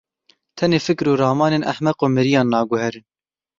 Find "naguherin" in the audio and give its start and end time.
2.53-3.05